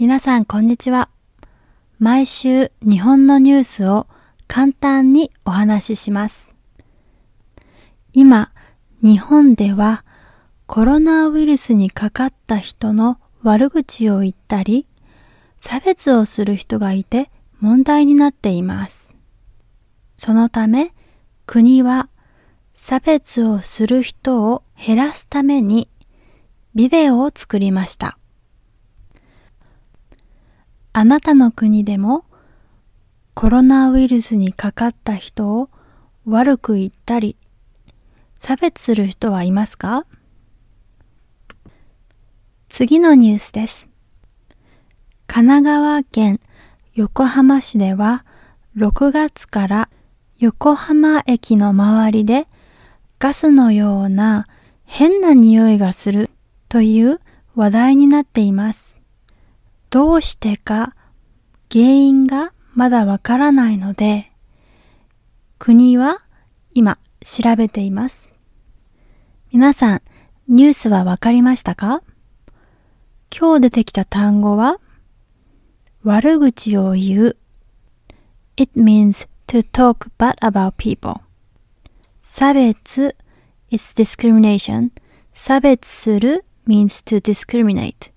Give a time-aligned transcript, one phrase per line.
[0.00, 1.08] 皆さんこんにちは。
[1.98, 4.06] 毎週日本のニュースを
[4.46, 6.52] 簡単にお話しします。
[8.12, 8.52] 今、
[9.02, 10.04] 日本では
[10.68, 14.86] コロナウイルスにかかった人の悪口を言ったり、
[15.58, 17.28] 差別をする人がいて
[17.58, 19.16] 問題になっています。
[20.16, 20.92] そのため、
[21.44, 22.08] 国は
[22.76, 25.88] 差別をする人を減らすために
[26.76, 28.16] ビデオを作りました。
[30.98, 32.24] あなたの国でも
[33.34, 35.70] コロナウイルスにかかった人を
[36.26, 37.36] 悪く言ったり
[38.34, 40.06] 差別する人はいますか？
[42.68, 43.88] 次のニュースです。
[45.28, 46.40] 神奈川県
[46.94, 48.24] 横浜市では
[48.76, 49.88] 6月から
[50.40, 52.48] 横浜駅の周りで
[53.20, 54.48] ガスのような
[54.84, 56.28] 変な匂いがする
[56.68, 57.20] という
[57.54, 58.97] 話題になっています。
[59.90, 60.94] どうしてか
[61.72, 64.30] 原因がまだわからないので、
[65.58, 66.18] 国は
[66.74, 68.30] 今調べています。
[69.50, 70.02] 皆さん、
[70.46, 72.02] ニュースはわかりましたか
[73.36, 74.78] 今日出てきた単語は、
[76.04, 77.36] 悪口を言う。
[78.56, 81.20] It means to talk bad about people.
[82.20, 83.16] 差別
[83.70, 84.90] is discrimination.
[85.32, 88.12] 差別する means to discriminate.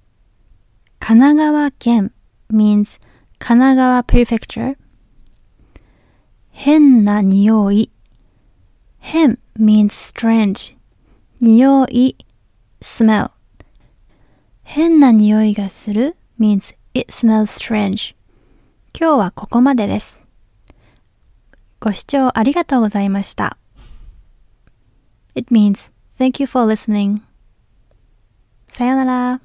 [1.03, 2.13] 神奈川県
[2.53, 3.01] means
[3.39, 4.77] 神奈川 prefecture
[6.51, 7.91] 変な匂い
[8.99, 10.75] 変 means strange
[11.41, 12.15] 匂い
[12.81, 13.31] smell
[14.61, 18.15] 変な匂いがする means it smells strange
[18.97, 20.23] 今日はここまでです
[21.79, 23.57] ご視聴ありがとうございました
[25.33, 27.21] It means thank you for listening
[28.67, 29.41] さよなら